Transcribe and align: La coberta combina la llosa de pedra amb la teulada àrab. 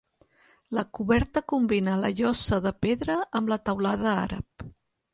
La 0.77 0.83
coberta 0.99 1.43
combina 1.53 1.95
la 2.05 2.11
llosa 2.21 2.59
de 2.67 2.75
pedra 2.87 3.21
amb 3.41 3.55
la 3.57 3.63
teulada 3.71 4.13
àrab. 4.27 4.71